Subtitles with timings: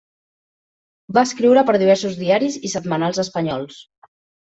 [1.17, 3.83] Va escriure per diversos diaris i setmanals espanyols.